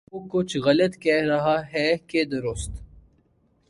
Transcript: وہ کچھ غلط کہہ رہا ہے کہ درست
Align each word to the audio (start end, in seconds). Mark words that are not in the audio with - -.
وہ 0.11 0.19
کچھ 0.29 0.55
غلط 0.57 0.93
کہہ 0.97 1.27
رہا 1.27 1.57
ہے 1.73 1.87
کہ 2.07 2.23
درست 2.25 2.71